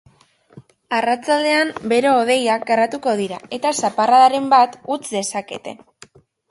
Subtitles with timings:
[0.99, 5.81] Arratsaldean bero-hodeiak garatuko dira eta zaparradaren bat utz dezakete.